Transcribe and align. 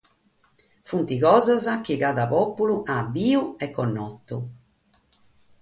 Sunt 0.91 1.09
cosas 1.23 1.65
chi 1.85 1.95
cada 2.03 2.25
pòpulu 2.33 2.75
at 2.97 3.05
bidu 3.13 3.41
e 3.65 3.67
connotu. 3.75 4.37